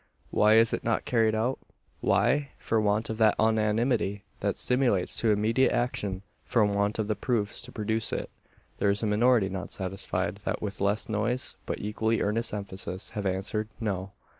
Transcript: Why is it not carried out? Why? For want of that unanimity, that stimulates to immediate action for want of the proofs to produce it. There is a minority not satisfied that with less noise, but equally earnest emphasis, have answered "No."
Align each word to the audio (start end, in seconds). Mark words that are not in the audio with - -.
Why 0.31 0.55
is 0.55 0.73
it 0.73 0.83
not 0.83 1.05
carried 1.05 1.35
out? 1.35 1.59
Why? 1.99 2.49
For 2.57 2.81
want 2.81 3.11
of 3.11 3.19
that 3.19 3.35
unanimity, 3.37 4.23
that 4.39 4.57
stimulates 4.57 5.13
to 5.17 5.29
immediate 5.29 5.71
action 5.71 6.23
for 6.43 6.65
want 6.65 6.97
of 6.97 7.07
the 7.07 7.13
proofs 7.15 7.61
to 7.61 7.71
produce 7.71 8.11
it. 8.11 8.31
There 8.79 8.89
is 8.89 9.03
a 9.03 9.05
minority 9.05 9.47
not 9.47 9.69
satisfied 9.69 10.37
that 10.37 10.59
with 10.59 10.81
less 10.81 11.07
noise, 11.07 11.55
but 11.67 11.77
equally 11.77 12.19
earnest 12.19 12.51
emphasis, 12.51 13.11
have 13.11 13.27
answered 13.27 13.69
"No." 13.79 14.13